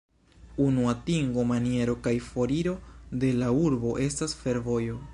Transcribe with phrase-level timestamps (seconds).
[0.67, 2.75] Unu atingo-maniero kaj foriro
[3.25, 5.03] de la urbo estas fervojo.